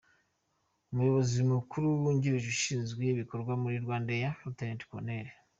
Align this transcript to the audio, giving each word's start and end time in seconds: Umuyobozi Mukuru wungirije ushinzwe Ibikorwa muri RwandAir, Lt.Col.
Umuyobozi 0.91 1.37
Mukuru 1.53 1.85
wungirije 2.01 2.47
ushinzwe 2.55 3.01
Ibikorwa 3.13 3.53
muri 3.61 3.75
RwandAir, 3.83 4.33
Lt.Col. 4.49 5.07